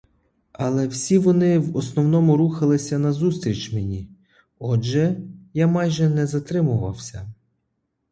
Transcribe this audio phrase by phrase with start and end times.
[0.53, 4.09] Але всі вони в основному рухалися назустріч мені,—
[4.59, 5.19] отже,
[5.53, 7.27] я майже не затримувався.